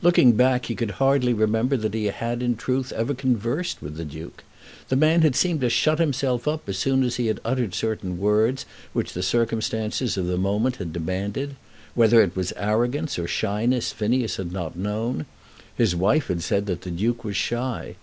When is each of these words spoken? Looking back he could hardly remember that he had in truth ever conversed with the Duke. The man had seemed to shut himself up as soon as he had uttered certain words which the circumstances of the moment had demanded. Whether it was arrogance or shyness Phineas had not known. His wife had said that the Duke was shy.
Looking 0.00 0.32
back 0.32 0.64
he 0.64 0.74
could 0.74 0.92
hardly 0.92 1.34
remember 1.34 1.76
that 1.76 1.92
he 1.92 2.06
had 2.06 2.42
in 2.42 2.56
truth 2.56 2.90
ever 2.96 3.12
conversed 3.12 3.82
with 3.82 3.96
the 3.98 4.04
Duke. 4.06 4.42
The 4.88 4.96
man 4.96 5.20
had 5.20 5.36
seemed 5.36 5.60
to 5.60 5.68
shut 5.68 5.98
himself 5.98 6.48
up 6.48 6.66
as 6.70 6.78
soon 6.78 7.02
as 7.02 7.16
he 7.16 7.26
had 7.26 7.38
uttered 7.44 7.74
certain 7.74 8.16
words 8.16 8.64
which 8.94 9.12
the 9.12 9.22
circumstances 9.22 10.16
of 10.16 10.24
the 10.26 10.38
moment 10.38 10.76
had 10.76 10.90
demanded. 10.94 11.56
Whether 11.94 12.22
it 12.22 12.34
was 12.34 12.54
arrogance 12.56 13.18
or 13.18 13.28
shyness 13.28 13.92
Phineas 13.92 14.36
had 14.36 14.52
not 14.52 14.74
known. 14.74 15.26
His 15.76 15.94
wife 15.94 16.28
had 16.28 16.40
said 16.42 16.64
that 16.64 16.80
the 16.80 16.90
Duke 16.90 17.22
was 17.22 17.36
shy. 17.36 17.96